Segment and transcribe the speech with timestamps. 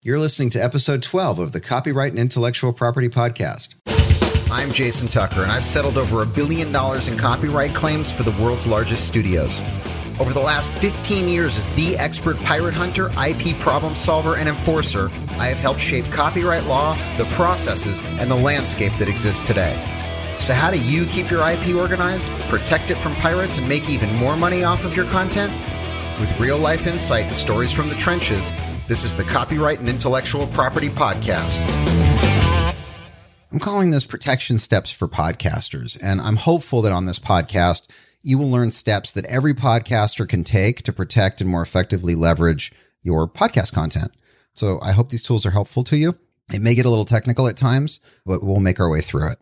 [0.00, 3.74] You're listening to episode 12 of the Copyright and Intellectual Property Podcast.
[4.48, 8.30] I'm Jason Tucker, and I've settled over a billion dollars in copyright claims for the
[8.40, 9.60] world's largest studios.
[10.20, 15.10] Over the last 15 years, as the expert pirate hunter, IP problem solver, and enforcer,
[15.32, 19.74] I have helped shape copyright law, the processes, and the landscape that exists today.
[20.38, 24.14] So, how do you keep your IP organized, protect it from pirates, and make even
[24.14, 25.52] more money off of your content?
[26.20, 28.52] With real life insight and stories from the trenches,
[28.88, 31.60] this is the Copyright and Intellectual Property Podcast.
[33.52, 37.90] I'm calling this protection steps for podcasters, and I'm hopeful that on this podcast,
[38.22, 42.72] you will learn steps that every podcaster can take to protect and more effectively leverage
[43.02, 44.10] your podcast content.
[44.54, 46.16] So I hope these tools are helpful to you.
[46.50, 49.38] It may get a little technical at times, but we'll make our way through it.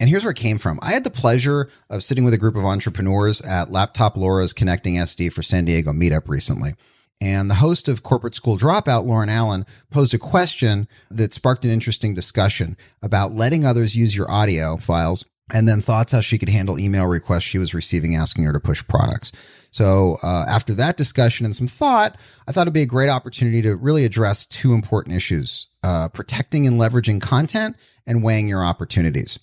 [0.00, 0.80] And here's where it came from.
[0.82, 4.96] I had the pleasure of sitting with a group of entrepreneurs at Laptop Laura's Connecting
[4.96, 6.74] SD for San Diego meetup recently.
[7.20, 11.70] And the host of Corporate School Dropout, Lauren Allen, posed a question that sparked an
[11.70, 16.48] interesting discussion about letting others use your audio files and then thoughts how she could
[16.48, 19.32] handle email requests she was receiving asking her to push products.
[19.70, 23.62] So uh, after that discussion and some thought, I thought it'd be a great opportunity
[23.62, 27.76] to really address two important issues: uh, protecting and leveraging content,
[28.06, 29.38] and weighing your opportunities.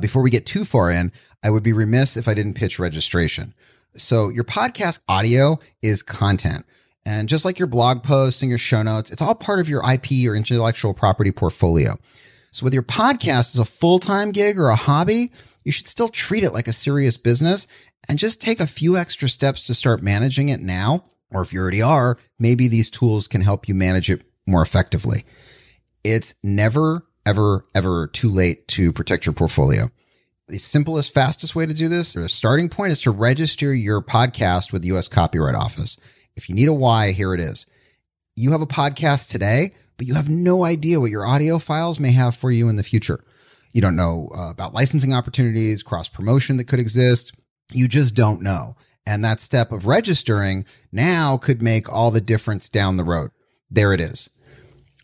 [0.00, 1.10] Before we get too far in,
[1.42, 3.54] I would be remiss if I didn't pitch registration.
[3.96, 6.66] So your podcast audio is content.
[7.06, 9.80] And just like your blog posts and your show notes, it's all part of your
[9.88, 11.96] IP or intellectual property portfolio.
[12.50, 15.30] So whether your podcast is a full-time gig or a hobby,
[15.62, 17.68] you should still treat it like a serious business
[18.08, 21.04] and just take a few extra steps to start managing it now.
[21.30, 25.24] Or if you already are, maybe these tools can help you manage it more effectively.
[26.02, 29.90] It's never, ever, ever too late to protect your portfolio.
[30.48, 34.72] The simplest, fastest way to do this, the starting point is to register your podcast
[34.72, 35.98] with the US Copyright Office.
[36.36, 37.66] If you need a why, here it is.
[38.36, 42.12] You have a podcast today, but you have no idea what your audio files may
[42.12, 43.24] have for you in the future.
[43.72, 47.32] You don't know uh, about licensing opportunities, cross promotion that could exist.
[47.72, 48.76] You just don't know.
[49.06, 53.30] And that step of registering now could make all the difference down the road.
[53.70, 54.28] There it is.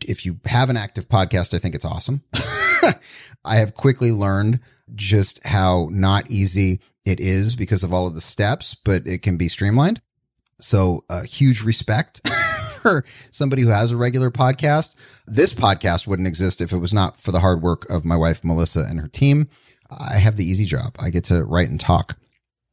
[0.05, 2.21] If you have an active podcast, I think it's awesome.
[3.45, 4.59] I have quickly learned
[4.95, 9.37] just how not easy it is because of all of the steps, but it can
[9.37, 10.01] be streamlined.
[10.63, 12.27] So, uh, huge respect
[12.81, 14.95] for somebody who has a regular podcast.
[15.27, 18.43] This podcast wouldn't exist if it was not for the hard work of my wife,
[18.43, 19.49] Melissa, and her team.
[19.89, 20.95] I have the easy job.
[20.99, 22.17] I get to write and talk.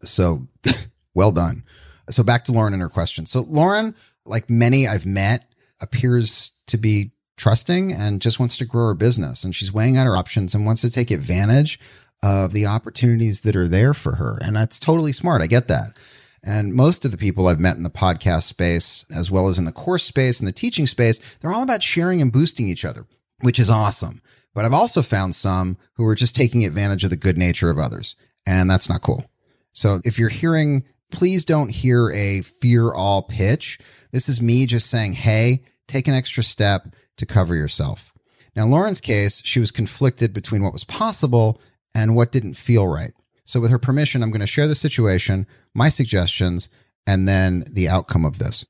[0.03, 0.47] So,
[1.15, 1.65] well done.
[2.11, 3.27] So, back to Lauren and her question.
[3.27, 5.50] So, Lauren, like many I've met,
[5.81, 9.45] appears to be trusting and just wants to grow her business.
[9.45, 11.81] And she's weighing out her options and wants to take advantage
[12.23, 14.39] of the opportunities that are there for her.
[14.43, 15.41] And that's totally smart.
[15.41, 15.99] I get that.
[16.43, 19.67] And most of the people I've met in the podcast space, as well as in
[19.67, 23.06] the course space and the teaching space, they're all about sharing and boosting each other,
[23.41, 24.23] which is awesome.
[24.55, 27.79] But I've also found some who are just taking advantage of the good nature of
[27.79, 28.17] others.
[28.47, 29.25] And that's not cool.
[29.73, 33.79] So if you're hearing, please don't hear a fear all pitch.
[34.12, 38.12] This is me just saying, Hey, take an extra step to cover yourself.
[38.56, 41.61] Now, Lauren's case, she was conflicted between what was possible
[41.95, 43.12] and what didn't feel right.
[43.45, 46.69] So, with her permission, I'm going to share the situation, my suggestions,
[47.06, 48.65] and then the outcome of this.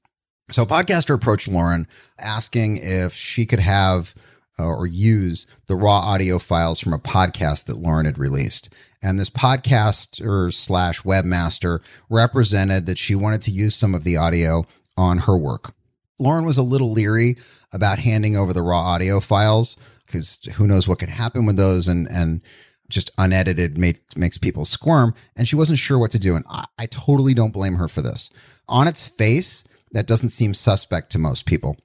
[0.50, 1.86] So, a podcaster approached Lauren
[2.19, 4.14] asking if she could have
[4.59, 8.69] uh, or use the raw audio files from a podcast that Lauren had released.
[9.03, 11.80] And this podcaster slash webmaster
[12.10, 14.66] represented that she wanted to use some of the audio
[14.97, 15.75] on her work.
[16.19, 17.36] Lauren was a little leery
[17.72, 21.88] about handing over the raw audio files because who knows what could happen with those
[21.88, 22.42] and and
[22.90, 25.14] just unedited makes people squirm.
[25.36, 26.36] And she wasn't sure what to do.
[26.36, 28.30] And I, I totally don't blame her for this.
[28.68, 31.76] On its face, that doesn't seem suspect to most people.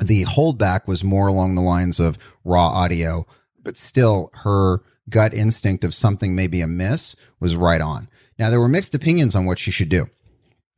[0.00, 3.26] The holdback was more along the lines of raw audio,
[3.62, 8.08] but still her gut instinct of something maybe amiss was right on.
[8.38, 10.06] Now, there were mixed opinions on what she should do.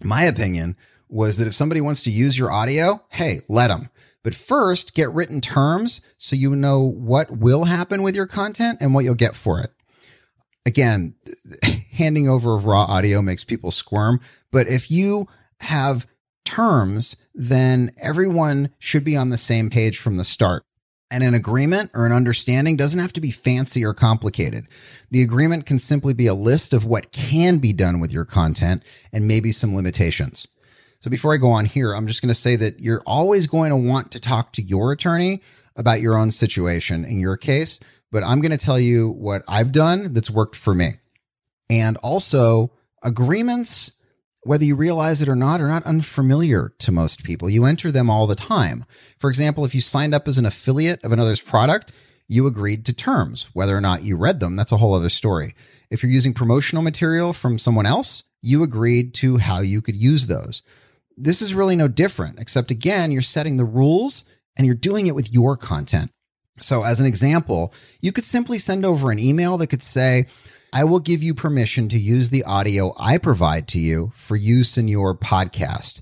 [0.02, 0.76] My opinion
[1.08, 3.88] was that if somebody wants to use your audio, hey, let them.
[4.24, 8.94] But first, get written terms so you know what will happen with your content and
[8.94, 9.72] what you'll get for it.
[10.64, 11.14] Again,
[11.92, 14.20] handing over of raw audio makes people squirm.
[14.52, 15.26] But if you
[15.60, 16.06] have
[16.44, 20.62] terms, then everyone should be on the same page from the start.
[21.10, 24.66] And an agreement or an understanding doesn't have to be fancy or complicated.
[25.10, 28.82] The agreement can simply be a list of what can be done with your content
[29.12, 30.48] and maybe some limitations.
[31.02, 33.70] So before I go on here, I'm just going to say that you're always going
[33.70, 35.42] to want to talk to your attorney
[35.74, 37.80] about your own situation in your case,
[38.12, 40.90] but I'm going to tell you what I've done that's worked for me.
[41.68, 42.70] And also
[43.02, 43.90] agreements
[44.44, 47.48] whether you realize it or not, are not unfamiliar to most people.
[47.48, 48.84] You enter them all the time.
[49.18, 51.92] For example, if you signed up as an affiliate of another's product,
[52.26, 53.48] you agreed to terms.
[53.52, 55.54] Whether or not you read them, that's a whole other story.
[55.90, 60.26] If you're using promotional material from someone else, you agreed to how you could use
[60.26, 60.62] those.
[61.16, 64.24] This is really no different, except again, you're setting the rules
[64.56, 66.10] and you're doing it with your content.
[66.60, 70.26] So, as an example, you could simply send over an email that could say,
[70.72, 74.78] I will give you permission to use the audio I provide to you for use
[74.78, 76.00] in your podcast.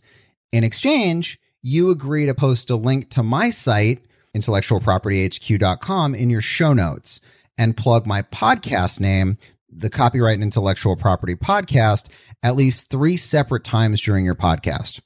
[0.53, 4.01] In exchange, you agree to post a link to my site,
[4.37, 7.21] intellectualpropertyhq.com, in your show notes
[7.59, 9.39] and plug my podcast name,
[9.71, 12.09] the Copyright and Intellectual Property Podcast,
[12.43, 15.01] at least three separate times during your podcast.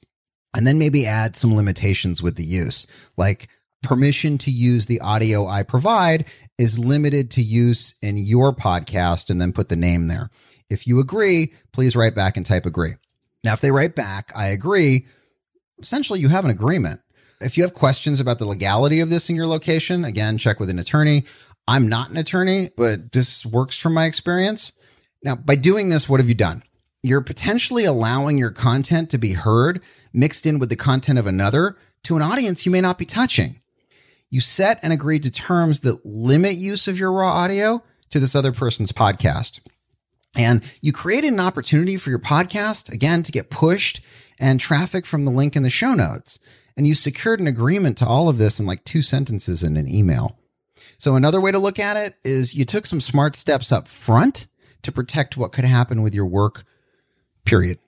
[0.55, 3.49] And then maybe add some limitations with the use, like
[3.83, 6.25] permission to use the audio I provide
[6.57, 10.29] is limited to use in your podcast and then put the name there.
[10.69, 12.93] If you agree, please write back and type agree.
[13.43, 15.05] Now, if they write back, I agree,
[15.79, 17.01] essentially you have an agreement.
[17.41, 20.69] If you have questions about the legality of this in your location, again, check with
[20.69, 21.25] an attorney.
[21.67, 24.73] I'm not an attorney, but this works from my experience.
[25.23, 26.63] Now, by doing this, what have you done?
[27.01, 29.81] You're potentially allowing your content to be heard
[30.13, 33.59] mixed in with the content of another to an audience you may not be touching
[34.29, 38.35] you set and agreed to terms that limit use of your raw audio to this
[38.35, 39.61] other person's podcast.
[40.35, 44.01] And you created an opportunity for your podcast, again, to get pushed
[44.37, 46.39] and traffic from the link in the show notes.
[46.75, 49.87] And you secured an agreement to all of this in like two sentences in an
[49.87, 50.37] email.
[50.97, 54.47] So another way to look at it is you took some smart steps up front
[54.83, 56.63] to protect what could happen with your work,
[57.45, 57.79] period.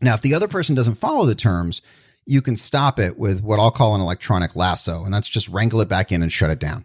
[0.00, 1.82] Now, if the other person doesn't follow the terms,
[2.26, 5.80] you can stop it with what I'll call an electronic lasso, and that's just wrangle
[5.80, 6.84] it back in and shut it down.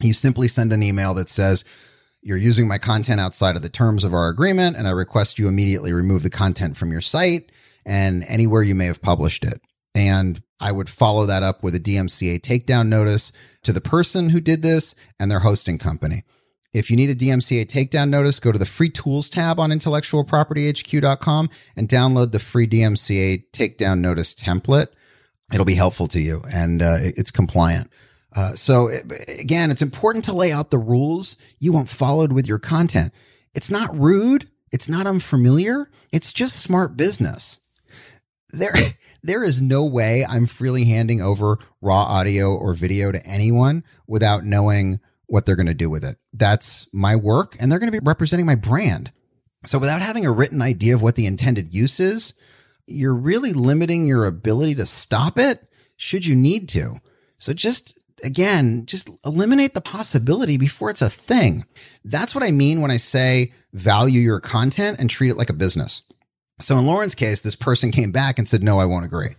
[0.00, 1.64] You simply send an email that says,
[2.22, 5.48] You're using my content outside of the terms of our agreement, and I request you
[5.48, 7.50] immediately remove the content from your site
[7.84, 9.60] and anywhere you may have published it.
[9.94, 13.32] And I would follow that up with a DMCA takedown notice
[13.62, 16.24] to the person who did this and their hosting company.
[16.72, 21.50] If you need a DMCA takedown notice, go to the free tools tab on intellectualpropertyhq.com
[21.76, 24.88] and download the free DMCA takedown notice template.
[25.52, 27.90] It'll be helpful to you and uh, it's compliant.
[28.36, 28.90] Uh, so
[29.40, 33.12] again, it's important to lay out the rules you want followed with your content.
[33.54, 34.48] It's not rude.
[34.70, 35.90] It's not unfamiliar.
[36.12, 37.60] It's just smart business.
[38.50, 38.72] There,
[39.22, 44.44] there is no way I'm freely handing over raw audio or video to anyone without
[44.44, 46.16] knowing what they're going to do with it.
[46.32, 49.12] That's my work and they're going to be representing my brand.
[49.66, 52.34] So without having a written idea of what the intended use is,
[52.86, 55.66] you're really limiting your ability to stop it
[55.96, 56.94] should you need to.
[57.36, 61.64] So just again, just eliminate the possibility before it's a thing.
[62.04, 65.54] That's what I mean when I say value your content and treat it like a
[65.54, 66.02] business.
[66.60, 69.36] So in Lauren's case, this person came back and said, no, I won't agree.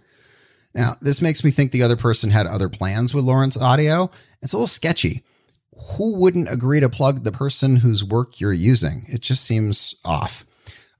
[0.73, 4.11] Now, this makes me think the other person had other plans with Lauren's audio.
[4.41, 5.23] It's a little sketchy
[5.81, 9.05] who wouldn't agree to plug the person whose work you're using?
[9.07, 10.45] It just seems off.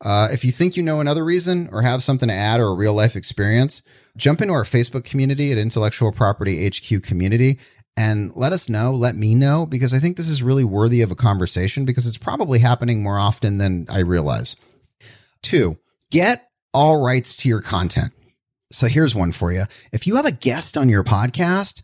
[0.04, 2.76] Uh, if you think you know another reason or have something to add or a
[2.76, 3.82] real life experience,
[4.16, 7.60] jump into our Facebook community at Intellectual Property HQ Community
[7.98, 11.12] and let us know, let me know, because I think this is really worthy of
[11.12, 14.56] a conversation because it's probably happening more often than I realize.
[15.42, 15.78] Two,
[16.12, 18.14] get all rights to your content.
[18.72, 19.64] So here's one for you.
[19.92, 21.82] If you have a guest on your podcast,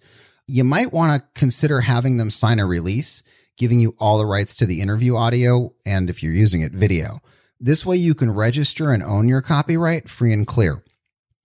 [0.47, 3.23] you might want to consider having them sign a release,
[3.57, 7.19] giving you all the rights to the interview audio and if you're using it, video.
[7.59, 10.83] This way you can register and own your copyright free and clear.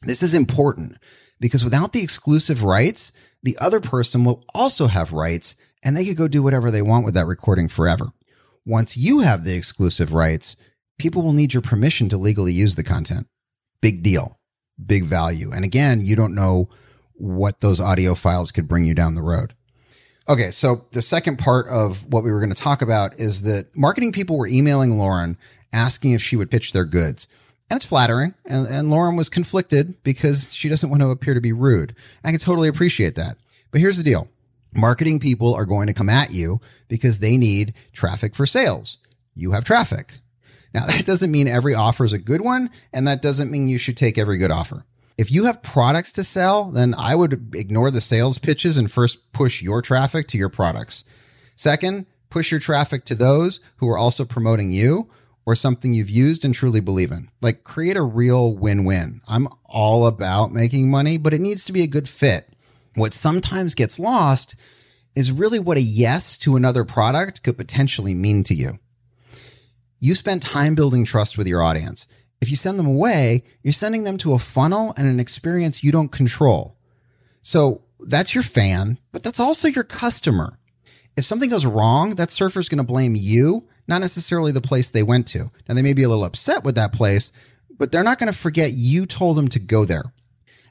[0.03, 0.99] This is important
[1.39, 3.13] because without the exclusive rights,
[3.43, 7.05] the other person will also have rights and they could go do whatever they want
[7.05, 8.13] with that recording forever.
[8.67, 10.57] Once you have the exclusive rights,
[11.01, 13.27] people will need your permission to legally use the content.
[13.81, 14.39] Big deal,
[14.85, 15.51] big value.
[15.51, 16.69] And again, you don't know
[17.15, 19.55] what those audio files could bring you down the road.
[20.29, 23.75] Okay, so the second part of what we were going to talk about is that
[23.77, 25.37] marketing people were emailing Lauren
[25.73, 27.27] asking if she would pitch their goods.
[27.69, 28.35] And it's flattering.
[28.47, 31.95] And, and Lauren was conflicted because she doesn't want to appear to be rude.
[32.25, 33.39] I can totally appreciate that.
[33.71, 34.29] But here's the deal.
[34.75, 38.99] Marketing people are going to come at you because they need traffic for sales.
[39.35, 40.15] You have traffic.
[40.73, 43.79] Now, that doesn't mean every offer is a good one, and that doesn't mean you
[43.79, 44.85] should take every good offer.
[45.19, 49.33] If you have products to sell, then I would ignore the sales pitches and first
[49.33, 51.05] push your traffic to your products.
[51.57, 55.11] Second, push your traffic to those who are also promoting you
[55.45, 57.29] or something you've used and truly believe in.
[57.43, 59.21] Like create a real win-win.
[59.29, 62.49] I'm all about making money, but it needs to be a good fit.
[62.95, 64.57] What sometimes gets lost
[65.15, 68.79] is really what a yes to another product could potentially mean to you.
[70.01, 72.07] You spent time building trust with your audience.
[72.41, 75.93] If you send them away, you're sending them to a funnel and an experience you
[75.93, 76.79] don't control.
[77.43, 80.59] So that's your fan, but that's also your customer.
[81.19, 84.91] If something goes wrong, that surfer is going to blame you, not necessarily the place
[84.91, 85.51] they went to.
[85.69, 87.31] Now they may be a little upset with that place,
[87.79, 90.15] but they're not going to forget you told them to go there.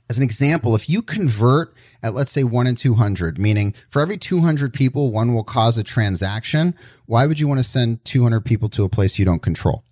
[0.09, 4.17] As an example, if you convert at let's say one in 200, meaning for every
[4.17, 6.73] 200 people, one will cause a transaction,
[7.05, 9.83] why would you want to send 200 people to a place you don't control?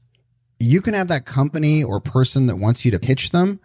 [0.60, 3.60] You can have that company or person that wants you to pitch them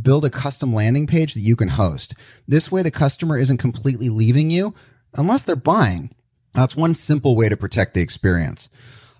[0.00, 2.14] build a custom landing page that you can host.
[2.48, 4.74] This way, the customer isn't completely leaving you
[5.16, 6.10] unless they're buying.
[6.52, 8.68] That's one simple way to protect the experience.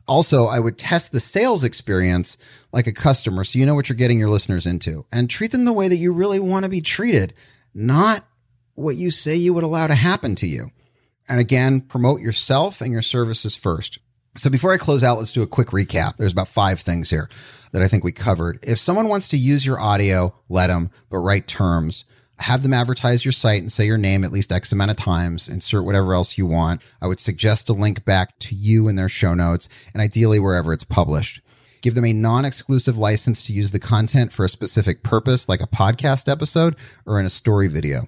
[0.07, 2.37] Also, I would test the sales experience
[2.73, 5.65] like a customer so you know what you're getting your listeners into and treat them
[5.65, 7.33] the way that you really want to be treated,
[7.73, 8.25] not
[8.75, 10.71] what you say you would allow to happen to you.
[11.29, 13.99] And again, promote yourself and your services first.
[14.37, 16.17] So before I close out, let's do a quick recap.
[16.17, 17.31] There's about five things here
[17.73, 18.59] that I think we covered.
[18.63, 22.05] If someone wants to use your audio, let them, but write terms
[22.39, 25.49] have them advertise your site and say your name at least X amount of times,
[25.49, 26.83] insert whatever else you want.
[27.01, 30.73] I would suggest a link back to you in their show notes and ideally wherever
[30.73, 31.41] it's published.
[31.81, 35.61] Give them a non exclusive license to use the content for a specific purpose, like
[35.61, 36.77] a podcast episode
[37.07, 38.05] or in a story video.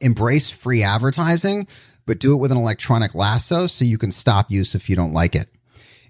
[0.00, 1.66] Embrace free advertising,
[2.06, 5.12] but do it with an electronic lasso so you can stop use if you don't
[5.12, 5.48] like it.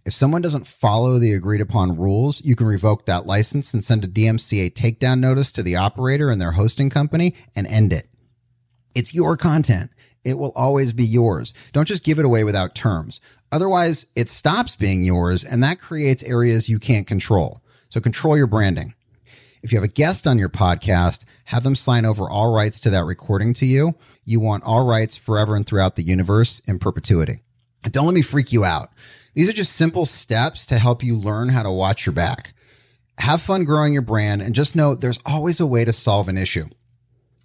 [0.05, 4.05] If someone doesn't follow the agreed upon rules, you can revoke that license and send
[4.05, 8.09] a DMCA takedown notice to the operator and their hosting company and end it.
[8.95, 9.91] It's your content.
[10.23, 11.55] It will always be yours.
[11.73, 13.23] Don't just give it away without terms.
[13.51, 17.63] Otherwise, it stops being yours and that creates areas you can't control.
[17.89, 18.95] So control your branding.
[19.63, 22.91] If you have a guest on your podcast, have them sign over all rights to
[22.91, 23.95] that recording to you.
[24.23, 27.41] You want all rights forever and throughout the universe in perpetuity.
[27.91, 28.91] Don't let me freak you out.
[29.35, 32.53] These are just simple steps to help you learn how to watch your back.
[33.19, 36.39] Have fun growing your brand and just know there's always a way to solve an
[36.39, 36.67] issue.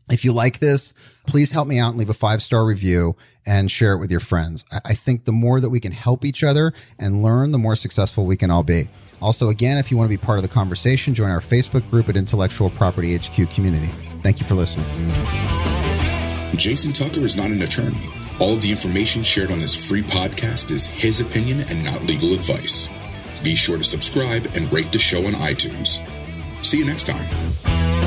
[0.10, 0.94] If you like this,
[1.28, 3.16] please help me out and leave a five star review
[3.46, 4.66] and share it with your friends.
[4.72, 8.26] I think the more that we can help each other and learn, the more successful
[8.26, 8.90] we can all be.
[9.22, 12.10] Also, again, if you want to be part of the conversation, join our Facebook group
[12.10, 13.92] at Intellectual Property HQ Community.
[14.24, 14.86] Thank you for listening.
[16.56, 18.19] Jason Tucker is not an attorney.
[18.40, 22.34] All of the information shared on this free podcast is his opinion and not legal
[22.34, 22.88] advice.
[23.44, 26.00] Be sure to subscribe and rate the show on iTunes.
[26.64, 27.99] See you next time.